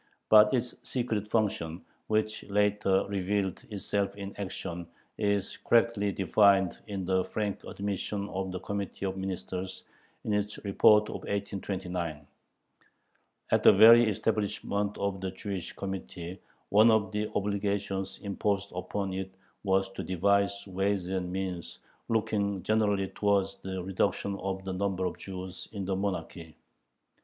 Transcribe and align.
But 0.29 0.51
its 0.51 0.73
secret 0.81 1.29
function, 1.29 1.83
which 2.07 2.43
later 2.45 3.05
revealed 3.05 3.63
itself 3.69 4.15
in 4.15 4.33
action, 4.39 4.87
is 5.19 5.57
correctly 5.57 6.11
defined 6.11 6.79
in 6.87 7.05
the 7.05 7.23
frank 7.23 7.63
admission 7.65 8.27
of 8.29 8.51
the 8.51 8.59
Committee 8.61 9.05
of 9.05 9.15
Ministers 9.15 9.83
in 10.23 10.33
its 10.33 10.57
report 10.65 11.07
of 11.09 11.17
1829: 11.25 12.25
"At 13.51 13.61
the 13.61 13.71
very 13.73 14.09
establishment 14.09 14.97
of 14.97 15.21
the 15.21 15.29
Jewish 15.29 15.71
Committee 15.73 16.41
one 16.69 16.89
of 16.89 17.11
the 17.11 17.29
obligations 17.35 18.17
imposed 18.23 18.71
upon 18.73 19.13
it 19.13 19.35
was 19.63 19.87
to 19.91 20.01
devise 20.01 20.65
ways 20.65 21.05
and 21.05 21.31
means 21.31 21.77
looking 22.09 22.63
generally 22.63 23.09
towards 23.09 23.57
the 23.57 23.83
reduction 23.83 24.35
of 24.39 24.63
the 24.65 24.73
number 24.73 25.05
of 25.05 25.19
Jews 25.19 25.67
in 25.71 25.85
the 25.85 25.95
monarchy." 25.95 26.57